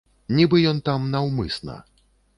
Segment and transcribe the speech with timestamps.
[0.37, 1.75] Нібы ён там наўмысна.